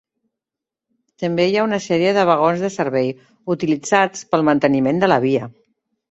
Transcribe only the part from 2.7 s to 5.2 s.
servei, utilitzats per al manteniment de la